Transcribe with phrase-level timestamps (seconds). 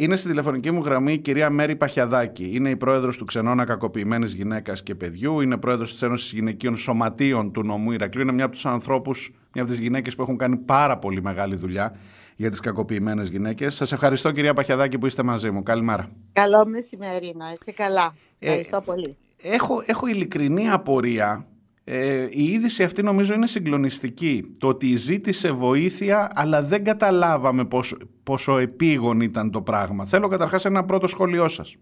[0.00, 2.50] Είναι στη τηλεφωνική μου γραμμή η κυρία Μέρη Παχιαδάκη.
[2.52, 5.40] Είναι η πρόεδρος του Ξενώνα Κακοποιημένης Γυναίκας και Παιδιού.
[5.40, 8.22] Είναι πρόεδρος της Ένωσης Γυναικείων Σωματείων του νομού Ηρακλείου.
[8.22, 11.56] Είναι μια από τους ανθρώπους, μια από τις γυναίκες που έχουν κάνει πάρα πολύ μεγάλη
[11.56, 11.96] δουλειά
[12.36, 13.74] για τις κακοποιημένες γυναίκες.
[13.74, 15.62] Σας ευχαριστώ, κυρία Παχιαδάκη, που είστε μαζί μου.
[15.62, 16.10] Καλημέρα.
[16.32, 18.14] Καλό μεσημέρι, να είστε καλά.
[18.38, 19.16] Ε, ευχαριστώ πολύ.
[19.42, 21.46] Έχω, έχω ειλικρινή απορία
[21.88, 24.54] ε, η είδηση αυτή νομίζω είναι συγκλονιστική.
[24.58, 30.04] Το ότι ζήτησε βοήθεια αλλά δεν καταλάβαμε πόσο, πόσο επίγον ήταν το πράγμα.
[30.04, 31.76] Θέλω καταρχάς ένα πρώτο σχόλιο σας.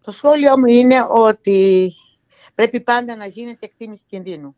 [0.00, 1.92] Το σχόλιο μου είναι ότι
[2.54, 4.56] πρέπει πάντα να γίνεται εκτίμηση κινδύνου.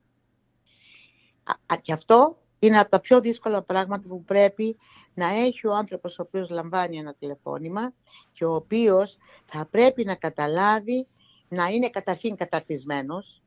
[1.66, 4.76] Α, και αυτό είναι από τα πιο δύσκολα πράγματα που πρέπει
[5.14, 7.92] να έχει ο άνθρωπος ο οποίος λαμβάνει ένα τηλεφώνημα
[8.32, 11.06] και ο οποίος θα πρέπει να καταλάβει
[11.48, 13.42] να είναι καταρχήν καταρτισμένος,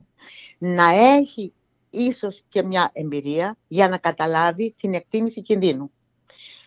[0.58, 1.54] να έχει
[1.90, 5.92] ίσως και μια εμπειρία για να καταλάβει την εκτίμηση κινδύνου.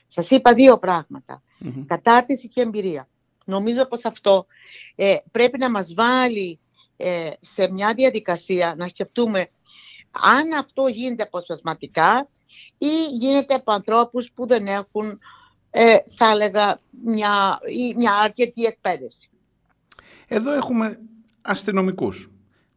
[0.09, 0.79] Σας είπα δύο
[1.87, 3.09] Κατάρτιση και εμπειρία.
[3.45, 4.46] Νομίζω πως αυτό
[4.95, 6.59] ε, πρέπει να μας βάλει
[6.96, 9.48] ε, σε μια διαδικασία να σκεφτούμε
[10.10, 12.29] αν αυτό γίνεται αποσπασματικά
[12.79, 15.18] ή γίνεται από ανθρώπους που δεν έχουν,
[15.70, 17.59] ε, θα έλεγα, μια,
[17.96, 19.30] μια αρκετή εκπαίδευση.
[20.29, 21.01] Εδώ έχουμε
[21.43, 22.30] αστυνομικούς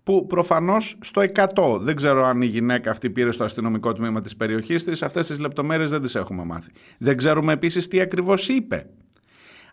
[0.09, 1.21] που προφανώς στο
[1.55, 1.79] 100.
[1.79, 5.03] Δεν ξέρω αν η γυναίκα αυτή πήρε στο αστυνομικό τμήμα της περιοχής της.
[5.03, 6.71] Αυτές τις λεπτομέρειες δεν τις έχουμε μάθει.
[6.97, 8.89] Δεν ξέρουμε επίσης τι ακριβώς είπε.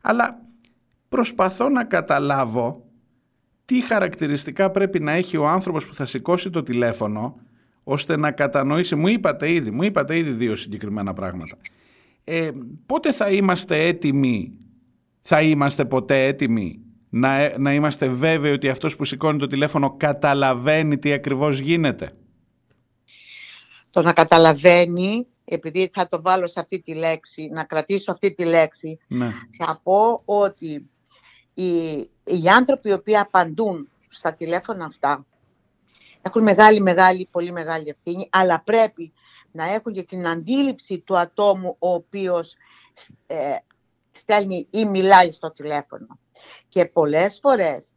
[0.01, 0.43] Αλλά
[1.09, 2.85] προσπαθώ να καταλάβω
[3.65, 7.41] τι χαρακτηριστικά πρέπει να έχει ο άνθρωπος που θα σηκώσει το τηλέφωνο
[7.85, 11.57] ώστε να κατανοήσει, μου είπατε ήδη, μου είπατε ήδη δύο συγκεκριμένα πράγματα.
[12.25, 12.51] Ε,
[12.87, 14.59] πότε θα είμαστε έτοιμοι,
[15.21, 20.99] θα είμαστε ποτέ έτοιμοι να, να είμαστε βέβαιοι ότι αυτός που σηκώνει το τηλέφωνο καταλαβαίνει
[20.99, 22.11] τι ακριβώς γίνεται.
[23.91, 28.45] Το να καταλαβαίνει, επειδή θα το βάλω σε αυτή τη λέξη, να κρατήσω αυτή τη
[28.45, 29.31] λέξη, ναι.
[29.59, 30.91] θα πω ότι
[31.55, 35.27] οι, οι άνθρωποι οι οποίοι απαντούν στα τηλέφωνα αυτά
[36.23, 39.13] έχουν μεγάλη, μεγάλη, πολύ μεγάλη ευθύνη, αλλά πρέπει
[39.53, 42.55] να έχουν και την αντίληψη του ατόμου ο οποίος
[43.27, 43.57] ε,
[44.13, 46.19] στέλνει ή μιλάει στο τηλέφωνο.
[46.69, 47.95] Και πολλές φορές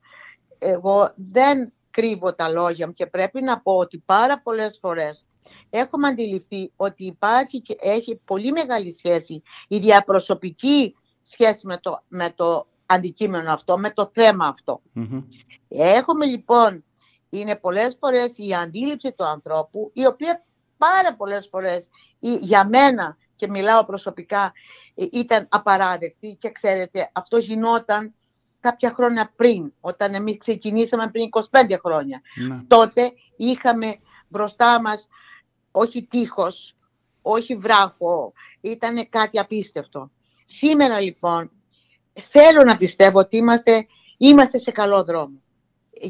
[0.60, 5.26] εγώ δεν κρύβω τα λόγια μου και πρέπει να πω ότι πάρα πολλές φορές
[5.70, 12.34] έχουμε αντιληφθεί ότι υπάρχει και έχει πολύ μεγάλη σχέση η διαπροσωπική σχέση με το, με
[12.36, 14.56] το αντικείμενο αυτό, με το θέμα
[15.68, 16.84] Έχουμε λοιπόν,
[17.30, 20.44] είναι πολλές φορές η αντίληψη του ανθρώπου, η οποία
[20.78, 21.88] πάρα πολλές φορές
[22.20, 24.54] για μένα και μιλάω προσωπικά
[24.96, 28.14] ήταν απαράδεκτη και ξέρετε αυτό γινόταν
[28.60, 32.22] κάποια χρόνια πριν, όταν εμείς ξεκινήσαμε πριν 25 χρόνια.
[32.48, 32.62] Ναι.
[32.68, 35.08] Τότε είχαμε μπροστά μας
[35.72, 36.76] όχι τείχος,
[37.22, 40.12] όχι βράχο, ήταν κάτι απίστευτο.
[40.46, 41.52] Σήμερα λοιπόν
[42.14, 43.88] θέλω να πιστεύω ότι είμαστε,
[44.18, 45.42] είμαστε σε καλό δρόμο.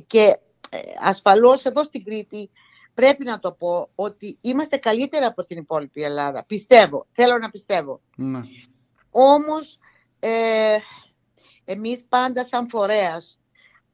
[0.08, 0.40] Και
[0.70, 2.50] ε, ασφαλώς εδώ στην Κρήτη
[2.94, 6.44] πρέπει να το πω ότι είμαστε καλύτερα από την υπόλοιπη Ελλάδα.
[6.48, 8.02] Πιστεύω, θέλω να πιστεύω.
[8.16, 8.40] Ναι.
[9.12, 9.78] Όμως
[10.20, 10.78] ε,
[11.72, 13.40] εμείς πάντα σαν φορέας,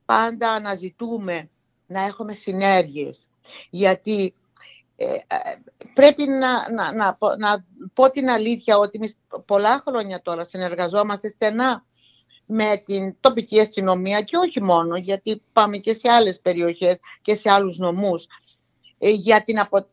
[0.06, 1.50] πάντα αναζητούμε
[1.88, 3.28] να έχουμε συνέργειες.
[3.69, 4.34] Γιατί
[4.96, 5.19] ε, ε,
[5.94, 11.86] πρέπει να, να, να, να, πω την αλήθεια ότι εμείς πολλά χρόνια τώρα συνεργαζόμαστε στενά
[12.46, 17.52] με την τοπική αστυνομία και όχι μόνο, γιατί πάμε και σε άλλες περιοχές και σε
[17.52, 18.28] άλλους νομούς.
[18.97, 19.86] Ε, για την απο...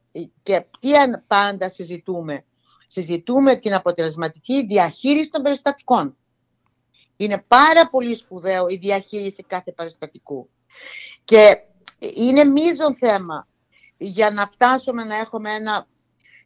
[0.43, 0.91] Και τι
[1.26, 2.44] πάντα συζητούμε.
[2.87, 6.16] Συζητούμε την αποτελεσματική διαχείριση των περιστατικών.
[7.22, 10.49] Είναι πάρα πολύ σπουδαίο η διαχείριση κάθε περιστατικού.
[11.25, 11.56] Και
[12.15, 13.49] είναι μείζον θέμα
[13.97, 15.87] για να φτάσουμε να έχουμε ένα,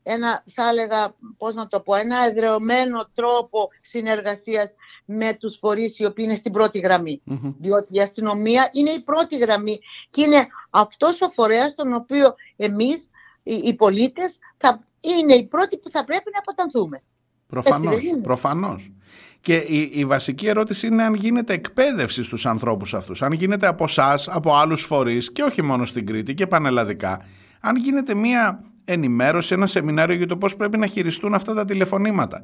[0.03, 6.04] ένα θα έλεγα, πώς να το πω, ένα εδρεωμένο τρόπο συνεργασίας με τους φορείς οι
[6.04, 6.78] οποίοι είναι στην πρώτη
[7.59, 9.78] Διότι η αστυνομία είναι η πρώτη γραμμή
[10.10, 13.10] και είναι αυτός ο φορέας τον οποίο εμείς
[13.42, 17.03] οι, οι πολίτες θα είναι οι πρώτοι που θα πρέπει να αποτανθούμε.
[17.46, 18.90] Προφανώς, προφανώς.
[19.40, 23.22] Και η, η βασική ερώτηση είναι αν γίνεται εκπαίδευση στους ανθρώπους αυτούς.
[23.22, 27.21] Αν γίνεται από εσά, από άλλους φορείς και όχι μόνο στην Κρήτη και πανελλαδικά.
[27.60, 32.42] Αν γίνεται μία ενημέρωση, ένα σεμινάριο για το πώς πρέπει να χειριστούν αυτά τα τηλεφωνήματα.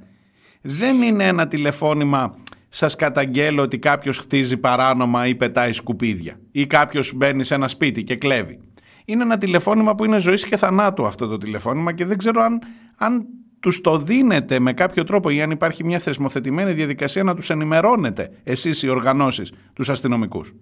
[0.60, 2.34] Δεν είναι ένα τηλεφώνημα
[2.74, 8.02] σας καταγγέλω ότι κάποιος χτίζει παράνομα ή πετάει σκουπίδια ή κάποιος μπαίνει σε ένα σπίτι
[8.02, 8.60] και κλέβει.
[9.04, 12.58] Είναι ένα τηλεφώνημα που είναι ζωής και θανάτου αυτό το τηλεφώνημα και δεν ξέρω αν,
[12.96, 13.26] αν
[13.62, 18.40] τους το δίνετε με κάποιο τρόπο ή αν υπάρχει μια θεσμοθετημένη διαδικασία να τους ενημερώνετε
[18.44, 20.54] εσείς οι οργανώσεις, τους αστυνομικούς;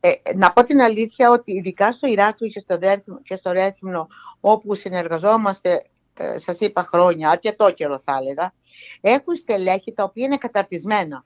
[0.00, 2.78] Ε, να πω την αλήθεια ότι ειδικά στο Ηράκλειο και στο,
[3.22, 4.08] και στο Ρέθυμνο
[4.40, 5.82] όπου συνεργαζόμαστε
[6.14, 8.52] ε, σας είπα χρόνια, αρκετό καιρό θα έλεγα,
[9.00, 11.24] έχουν στελέχη τα οποία είναι καταρτισμένα.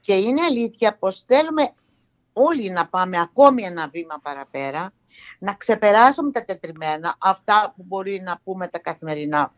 [0.00, 1.72] Και είναι αλήθεια πως θέλουμε
[2.32, 4.92] όλοι να πάμε ακόμη ένα βήμα παραπέρα,
[5.38, 9.52] να ξεπεράσουμε τα τετριμένα, αυτά που μπορεί να πούμε τα καθημερινά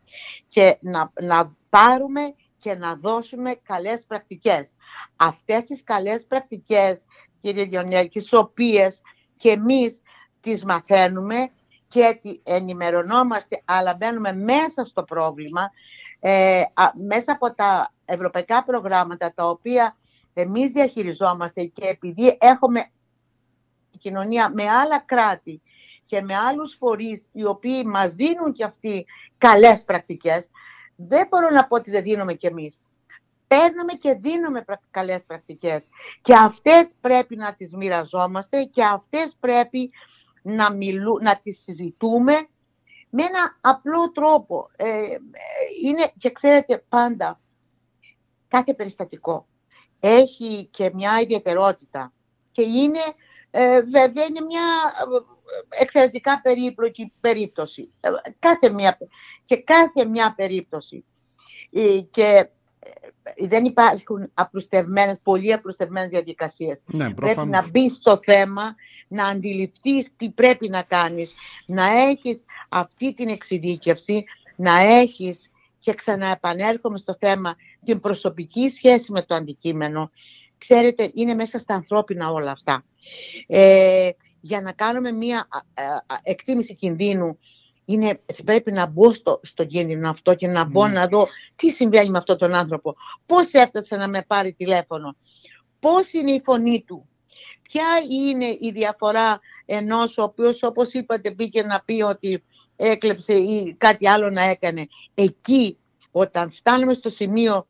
[0.47, 4.75] και να, να πάρουμε και να δώσουμε καλές πρακτικές.
[5.15, 7.05] Αυτές τις καλές πρακτικές,
[7.41, 9.01] κύριε Διονέλη, τις οποίες
[9.37, 10.01] και εμείς
[10.41, 11.51] τις μαθαίνουμε
[11.87, 15.71] και ενημερωνόμαστε, αλλά μπαίνουμε μέσα στο πρόβλημα,
[16.19, 16.63] ε,
[17.07, 19.97] μέσα από τα ευρωπαϊκά προγράμματα, τα οποία
[20.33, 22.89] εμείς διαχειριζόμαστε και επειδή έχουμε
[23.97, 25.61] κοινωνία με άλλα κράτη
[26.05, 29.05] και με άλλους φορείς οι οποίοι μας δίνουν και αυτοί
[29.37, 30.49] καλές πρακτικές,
[30.95, 32.81] δεν μπορώ να πω ότι δεν δίνουμε κι εμείς.
[33.47, 35.87] Παίρνουμε και δίνουμε καλές πρακτικές
[36.21, 39.91] και αυτές πρέπει να τις μοιραζόμαστε και αυτές πρέπει
[40.41, 42.47] να, μιλού, να τις συζητούμε
[43.09, 44.69] με ένα απλό τρόπο.
[44.75, 45.17] Ε, ε,
[45.83, 47.39] είναι, και ξέρετε πάντα,
[48.47, 49.47] κάθε περιστατικό
[49.99, 52.13] έχει και μια ιδιαιτερότητα
[52.51, 52.99] και είναι,
[53.51, 54.63] ε, βέβαια είναι μια
[55.69, 57.89] εξαιρετικά περίπλοκη περίπτωση.
[58.39, 58.97] Κάθε μια,
[59.45, 61.03] και κάθε μια περίπτωση.
[62.11, 62.49] Και
[63.47, 66.81] δεν υπάρχουν απλουστευμένες, πολύ απλουστευμένες διαδικασίες.
[66.85, 68.75] Ναι, πρέπει να μπεις στο θέμα,
[69.07, 71.33] να αντιληφθείς τι πρέπει να κάνεις,
[71.65, 74.23] να έχεις αυτή την εξειδίκευση,
[74.55, 77.55] να έχεις και ξαναεπανέρχομαι στο θέμα
[77.85, 80.11] την προσωπική σχέση με το αντικείμενο.
[80.57, 82.83] Ξέρετε, είναι μέσα στα ανθρώπινα όλα αυτά.
[83.47, 84.09] Ε,
[84.41, 85.47] για να κάνουμε μία
[86.23, 87.37] εκτίμηση κινδύνου
[87.85, 92.09] είναι, πρέπει να μπω στο, στο κίνδυνο αυτό και να μπω να δω τι συμβαίνει
[92.09, 92.95] με αυτόν τον άνθρωπο.
[93.25, 95.15] Πώς έφτασε να με πάρει τηλέφωνο.
[95.79, 97.09] Πώς είναι η φωνή του.
[97.61, 102.43] Ποια είναι η διαφορά ενός ο οποίος όπως είπατε μπήκε να πει ότι
[102.75, 104.87] έκλεψε ή κάτι άλλο να έκανε.
[105.13, 105.77] Εκεί
[106.11, 107.67] όταν φτάνουμε στο σημείο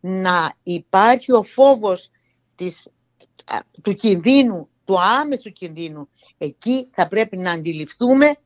[0.00, 2.10] να υπάρχει ο φόβος
[2.54, 2.88] της,
[3.82, 6.08] του κινδύνου, του άμεσου κινδύνου,
[6.38, 8.36] εκεί θα πρέπει να αντιληφθούμε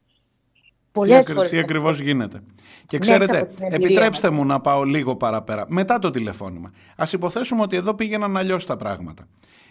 [0.93, 2.41] Πολλές τι, φορές τι ακριβώς γίνεται.
[2.87, 5.65] Και ξέρετε, επιτρέψτε μου να πάω λίγο παραπέρα.
[5.69, 6.73] Μετά το τηλεφώνημα.
[6.97, 9.29] Ας υποθέσουμε ότι εδώ πήγαιναν αλλιώς τα πράγματα.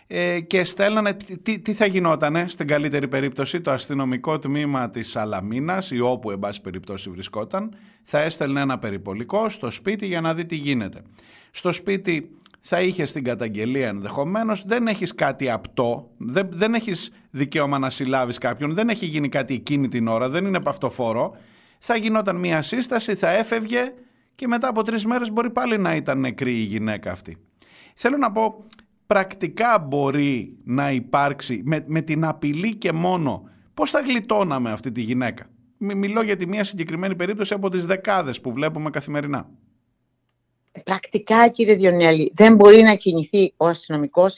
[0.07, 5.91] Ε, και στέλνανε, τι, τι θα γινότανε στην καλύτερη περίπτωση, το αστυνομικό τμήμα της Σαλαμίνας
[5.91, 10.45] ή όπου εν πάση περιπτώσει βρισκόταν, θα έστελνε ένα περιπολικό στο σπίτι για να δει
[10.45, 11.01] τι γίνεται.
[11.51, 17.79] Στο σπίτι θα είχες την καταγγελία ενδεχομένως, δεν έχεις κάτι απτό, δεν, δεν έχεις δικαίωμα
[17.79, 21.35] να συλλάβεις κάποιον, δεν έχει γίνει κάτι εκείνη την ώρα, δεν είναι παυτοφόρο.
[21.77, 23.93] Θα γινόταν μια σύσταση, θα έφευγε
[24.35, 27.37] και μετά από τρεις μέρες μπορεί πάλι να ήταν νεκρή η γυναίκα αυτή.
[27.95, 28.65] Θέλω να πω,
[29.07, 35.01] πρακτικά μπορεί να υπάρξει με, με την απειλή και μόνο πώς θα γλιτώναμε αυτή τη
[35.01, 35.45] γυναίκα;
[35.77, 39.49] Μιλώ για τη μία συγκεκριμένη περίπτωση από τις δεκάδες που βλέπουμε καθημερινά
[40.83, 44.35] πρακτικά, κύριε Διονέλη, δεν μπορεί να κινηθεί ο αστυνομικός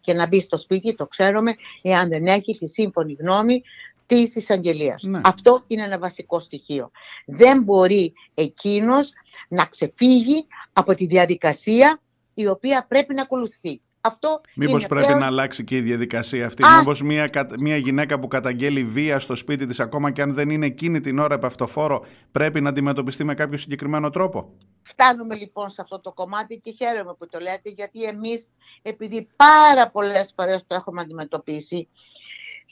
[0.00, 3.62] και να μπει στο σπίτι, το ξέρουμε, εάν δεν έχει τη σύμφωνη γνώμη
[4.06, 5.02] της εισαγγελίας.
[5.02, 5.20] Ναι.
[5.24, 6.90] Αυτό είναι ένα βασικό στοιχείο.
[7.26, 9.12] Δεν μπορεί εκείνος
[9.48, 12.00] να ξεφύγει από τη διαδικασία
[12.34, 13.80] η οποία πρέπει να ακολουθεί.
[14.06, 16.64] Αυτό Μήπως πρέπει να αλλάξει και η διαδικασία αυτή.
[16.64, 17.30] Α, Μήπως μια,
[17.60, 21.18] μια γυναίκα που καταγγέλει βία στο σπίτι της ακόμα και αν δεν είναι εκείνη την
[21.18, 26.58] ώρα επαυτοφόρο πρέπει να αντιμετωπιστεί με κάποιο συγκεκριμένο τρόπο; Φτάνουμε λοιπόν σε αυτό το κομμάτι
[26.58, 28.50] και χαίρομαι που το λέτε γιατί εμείς
[28.82, 31.88] επειδή πάρα πολλές φορές το έχουμε αντιμετωπίσει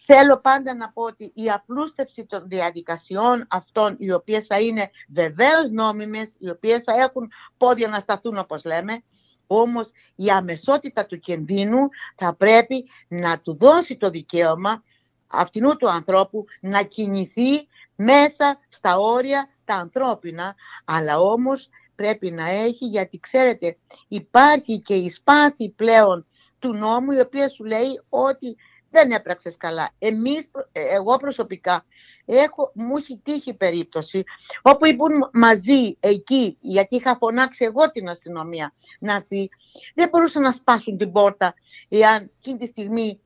[0.07, 5.71] Θέλω πάντα να πω ότι η απλούστευση των διαδικασιών αυτών, οι οποίες θα είναι βεβαίως
[5.71, 9.03] νόμιμες, οι οποίες θα έχουν πόδια να σταθούν όπως λέμε,
[9.47, 14.83] όμως η αμεσότητα του κινδύνου θα πρέπει να του δώσει το δικαίωμα
[15.27, 22.87] αυτού του ανθρώπου να κινηθεί μέσα στα όρια τα ανθρώπινα, αλλά όμως πρέπει να έχει,
[22.87, 23.77] γιατί ξέρετε
[24.09, 26.27] υπάρχει και η σπάθη πλέον
[26.59, 28.57] του νόμου, η οποία σου λέει ότι
[28.95, 29.91] δεν έπραξες καλά.
[29.99, 31.85] Εμείς, ε, εγώ προσωπικά,
[32.25, 34.25] έχω, μου έχει τύχει περίπτωση
[34.63, 39.49] όπου ήμουν μαζί εκεί, γιατί είχα φωνάξει εγώ την αστυνομία να έρθει,
[39.95, 41.55] δεν μπορούσαν να σπάσουν την πόρτα
[41.89, 43.21] εάν εκείνη τη στιγμή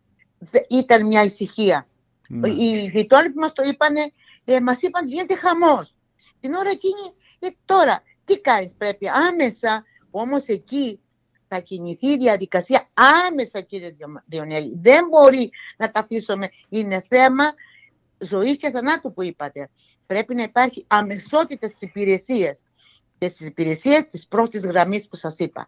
[0.69, 1.87] ήταν μια ησυχία.
[2.29, 2.49] Ναι.
[2.49, 4.13] Οι γειτόνοι που μας το είπανε,
[4.45, 5.97] ε, μας είπαν γίνεται χαμός.
[6.41, 11.01] Την ώρα εκείνη, ε, τώρα, τι κάνεις πρέπει άμεσα, όμως εκεί
[11.49, 12.89] θα κινηθεί η διαδικασία
[13.29, 13.95] άμεσα κύριε
[14.27, 14.79] Διονέλη.
[14.83, 16.51] Δεν μπορεί να τα αφήσουμε.
[16.69, 17.45] Είναι θέμα
[18.19, 19.71] ζωής και θανάτου που είπατε.
[20.07, 22.63] Πρέπει να υπάρχει αμεσότητα στις υπηρεσίες
[23.19, 25.67] και στις υπηρεσίες της πρώτης γραμμής που σας είπα.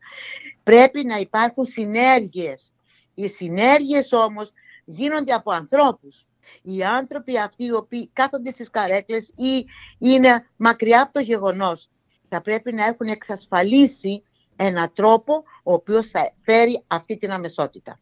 [0.63, 2.73] Πρέπει να υπάρχουν συνέργειες.
[3.15, 4.53] Οι συνέργειες όμως
[4.85, 6.25] γίνονται από ανθρώπους.
[6.63, 9.67] οι άνθρωποι αυτοί οι οποίοι κάθονται στις καρέκλες ή
[9.99, 11.89] είναι μακριά από το γεγονός
[12.31, 14.23] θα πρέπει να έχουν εξασφαλίσει
[14.63, 17.99] ένα τρόπο ο οποίος θα φέρει αυτή την αμεσότητα.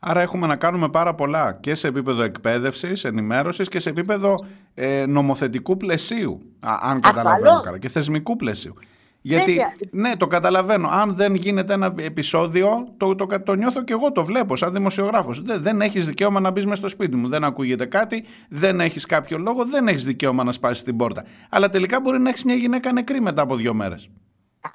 [0.00, 5.06] Άρα έχουμε να κάνουμε πάρα πολλά και σε επίπεδο εκπαίδευσης, ενημέρωσης και σε επίπεδο ε,
[5.06, 8.74] νομοθετικού πλαισίου, αν καταλαβαίνω καλά, και θεσμικού πλαισίου.
[9.20, 9.58] Γιατί,
[9.90, 10.88] ναι, το καταλαβαίνω.
[10.88, 15.42] Αν δεν γίνεται ένα επεισόδιο, το, το, το, νιώθω και εγώ, το βλέπω σαν δημοσιογράφος.
[15.42, 17.28] Δεν, δεν έχεις δικαίωμα να μπεις μέσα στο σπίτι μου.
[17.28, 21.24] Δεν ακούγεται κάτι, δεν έχεις κάποιο λόγο, δεν έχεις δικαίωμα να σπάσεις την πόρτα.
[21.50, 24.08] Αλλά τελικά μπορεί να έχεις μια γυναίκα νεκρή μετά από δύο μέρες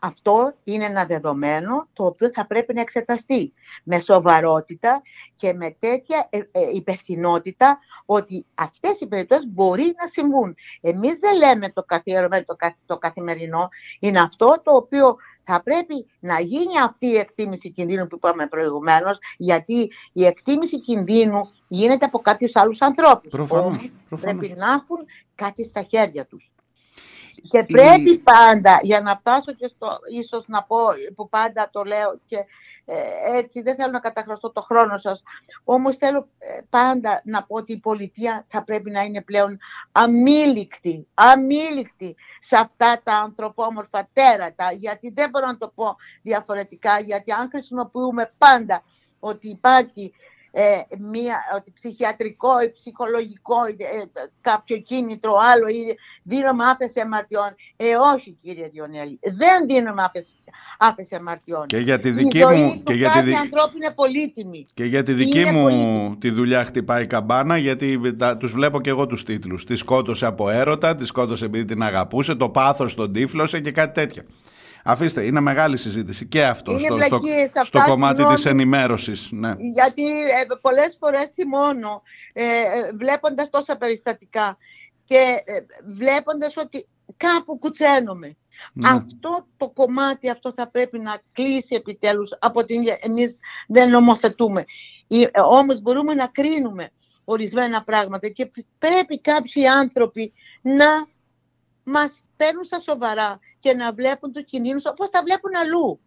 [0.02, 5.02] αυτό είναι ένα δεδομένο το οποίο θα πρέπει να εξεταστεί με σοβαρότητα
[5.36, 6.42] και με τέτοια ε, ε,
[6.74, 10.56] υπευθυνότητα ότι αυτές οι περιπτώσεις μπορεί να συμβούν.
[10.82, 12.46] Εμείς δεν λέμε το καθιερωμένο,
[12.86, 13.70] το καθημερινό,
[14.00, 19.18] είναι αυτό το οποίο θα πρέπει να γίνει αυτή η εκτίμηση κινδύνου που είπαμε προηγουμένως,
[19.38, 23.30] γιατί η εκτίμηση κινδύνου γίνεται από κάποιους άλλους ανθρώπους.
[23.30, 24.98] Προφανώς, Πρέπει να έχουν
[25.36, 26.52] κάτι στα χέρια τους.
[27.50, 29.88] Και πρέπει πάντα, για να φτάσω και στο
[30.20, 30.78] ίσως να πω
[31.16, 32.38] που πάντα το λέω και
[32.86, 35.24] ε, έτσι δεν θέλω να καταχρωστώ το χρόνο σας,
[35.64, 39.60] όμως θέλω ε, πάντα να πω ότι η πολιτεία θα πρέπει να είναι πλέον
[39.92, 47.32] αμήλικτη, αμήλικτη σε αυτά τα ανθρωπόμορφα τέρατα, γιατί δεν μπορώ να το πω διαφορετικά, γιατί
[47.32, 48.84] αν χρησιμοποιούμε πάντα
[49.20, 50.14] ότι υπάρχει
[50.52, 57.56] ε, μία, ότι ψυχιατρικό ή ψυχολογικό ή, ε, κάποιο κίνητρο άλλο ή δίνουμε άφεση αμαρτιών.
[57.76, 60.36] Ε, όχι κύριε Διονέλη, δεν δίνουμε άφεση,
[60.78, 61.66] άφεση αμαρτιών.
[61.66, 62.84] Και για τη δική η μου...
[62.84, 63.34] Και για τη δι...
[63.34, 64.66] ανθρώπου είναι πολύτιμη.
[64.74, 66.18] Και για τη δική είναι μου πολύτιμη.
[66.20, 69.66] τη δουλειά χτυπάει καμπάνα, γιατί τα, τους βλέπω και εγώ τους τίτλους.
[69.66, 73.94] Τη σκότωσε από έρωτα, τη σκότωσε επειδή την αγαπούσε, το πάθος τον τύφλωσε και κάτι
[73.94, 74.24] τέτοια.
[74.84, 77.20] Αφήστε, είναι μεγάλη συζήτηση και αυτό στο, στο,
[77.64, 79.32] στο κομμάτι της ενημέρωσης.
[79.32, 79.54] Ναι.
[79.74, 82.02] Γιατί ε, πολλές φορές θυμώνω
[82.34, 84.58] ε, ε, βλέποντας τόσα περιστατικά
[85.06, 85.60] και ε,
[85.94, 88.36] βλέποντας ότι κάπου κουτσένομαι.
[88.74, 88.90] Ναι.
[88.90, 94.64] Αυτό το κομμάτι αυτό θα πρέπει να κλείσει επιτέλους από την εμείς δεν νομοθετούμε.
[95.08, 96.90] Ε, όμως μπορούμε να κρίνουμε
[97.24, 101.08] ορισμένα πράγματα και πρέπει κάποιοι άνθρωποι να
[101.84, 106.00] μας παίρνουν στα σοβαρά και να βλέπουν τους κινδύνους όπως τα βλέπουν αλλού.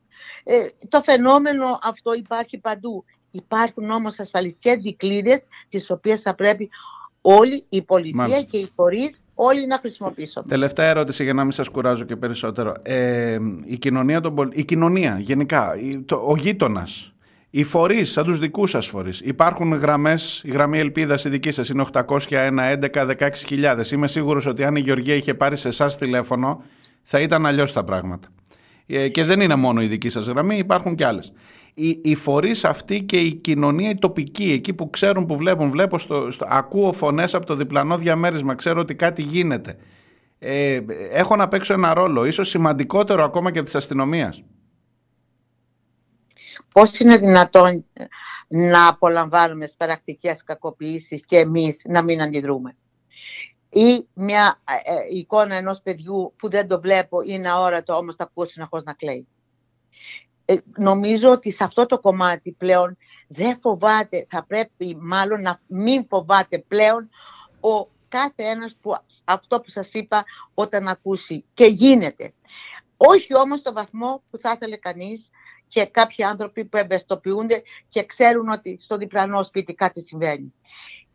[0.45, 0.57] Ε,
[0.89, 3.05] το φαινόμενο αυτό υπάρχει παντού.
[3.31, 6.71] Υπάρχουν όμως ασφαλιστικές δικλείδες τις οποίες θα πρέπει
[7.21, 10.47] όλη η πολιτεία και οι φορείς όλοι να χρησιμοποιήσουν.
[10.47, 12.75] Τελευταία ερώτηση για να μην σας κουράζω και περισσότερο.
[12.83, 15.75] Ε, η, κοινωνία των, η κοινωνία γενικά,
[16.07, 17.14] το, ο γείτονας.
[17.57, 20.43] Οι φορείς, σαν τους δικούς σας φορείς, υπάρχουν γραμμές.
[20.45, 23.93] Η γραμμή ελπίδας η δική σας είναι 801 11 16.000.
[23.93, 26.63] Είμαι σίγουρος ότι αν η Γεωργία είχε πάρει σε εσάς τηλέφωνο,
[27.03, 28.29] θα ήταν αλλιώς τα πράγματα.
[28.87, 31.33] Ε, και δεν είναι μόνο η δική σας γραμμή, υπάρχουν και άλλες.
[31.75, 35.99] Οι, οι φορείς αυτοί και η κοινωνία η τοπική, εκεί που ξέρουν που βλέπουν, βλέπω
[35.99, 39.77] στο, στο ακούω φωνές από το διπλανό διαμέρισμα, ξέρω ότι κάτι γίνεται.
[40.39, 40.81] Ε,
[41.13, 44.43] έχω να παίξω ένα ρόλο, ίσως σημαντικότερο ακόμα και της αστυνομίας.
[46.73, 47.85] Πώς είναι δυνατόν
[48.49, 52.77] να απολαμβάνουμε πρακτικές κακοποιήσεις και εμείς να μην αντιδρούμε;
[53.71, 58.25] Ή μια ε, ε, εικόνα ενός παιδιού που δεν το βλέπω είναι αόρατο όμως τα
[58.25, 59.27] ακούω συνεχώς να κλαίει;
[60.45, 62.97] Ε, νομίζω ότι σε αυτό το κομμάτι πλέον
[63.29, 67.09] δεν φοβάται, θα πρέπει μάλλον να μην φοβάται πλέον
[67.61, 72.33] ο κάθε ένας που αυτό που σας είπα όταν ακούσει και γίνεται.
[72.97, 75.31] Όχι όμως στο βαθμό που θα ήθελε κανείς
[75.75, 80.55] και κάποιοι άνθρωποι που εμπεστοποιούνται και ξέρουν ότι στο διπλανό σπίτι κάτι συμβαίνει.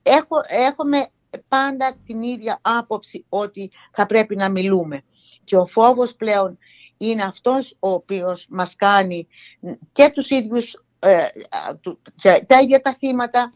[0.04, 1.10] Έχω, έχουμε
[1.48, 5.04] πάντα την ίδια άποψη ότι θα πρέπει να μιλούμε.
[5.44, 6.58] Και ο φόβος πλέον
[6.98, 9.28] είναι αυτός ο οποίος μας κάνει
[9.92, 11.26] και τους ίδιους, ε,
[12.48, 13.54] τα ίδια τα θύματα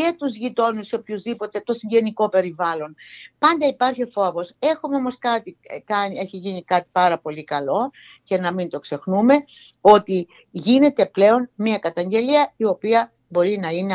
[0.00, 2.94] και τους γειτόνους οποιοδήποτε το συγγενικό περιβάλλον.
[3.38, 4.54] Πάντα υπάρχει φόβος.
[4.58, 7.90] Έχουμε όμως κάτι, ε, κάνει, έχει γίνει κάτι πάρα πολύ καλό
[8.22, 9.44] και να μην το ξεχνούμε
[9.80, 13.94] ότι γίνεται πλέον μια καταγγελία η οποία μπορεί να είναι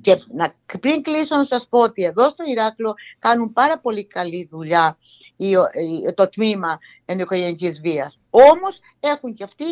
[0.00, 4.48] Και να, πριν κλείσω να σας πω ότι εδώ στο Ηράκλειο κάνουν πάρα πολύ καλή
[4.50, 4.98] δουλειά
[6.14, 8.18] το τμήμα ενδοικογενειακής βίας.
[8.30, 9.64] Όμως έχουν και αυτοί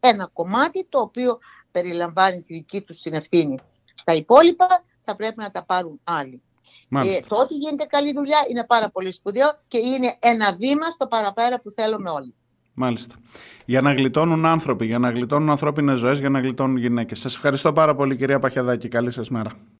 [0.00, 1.38] ένα κομμάτι το οποίο
[1.72, 3.58] περιλαμβάνει τη δική τους την ευθύνη.
[4.04, 6.42] Τα υπόλοιπα θα πρέπει να τα πάρουν άλλοι.
[6.90, 11.06] Ε, το ότι γίνεται καλή δουλειά είναι πάρα πολύ σπουδαίο και είναι ένα βήμα στο
[11.06, 12.34] παραπέρα που θέλουμε όλοι.
[12.74, 13.14] Μάλιστα.
[13.64, 17.18] Για να γλιτώνουν άνθρωποι, για να γλιτώνουν ανθρώπινες ζωές, για να γλιτώνουν γυναίκες.
[17.18, 18.88] Σας ευχαριστώ πάρα πολύ κυρία Παχιαδάκη.
[18.88, 19.50] Καλή σας μέρα.